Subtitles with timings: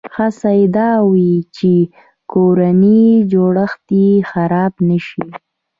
[0.15, 1.71] هڅه یې دا وي چې
[2.31, 5.23] کورنی جوړښت یې خراب نه شي.